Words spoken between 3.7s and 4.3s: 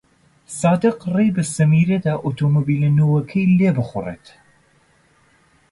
بخوڕێت.